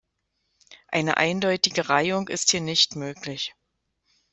Eine 0.87 1.17
eindeutige 1.17 1.87
Reihung 1.89 2.27
ist 2.27 2.49
hier 2.49 2.61
nicht 2.61 2.95
möglich. 2.95 3.53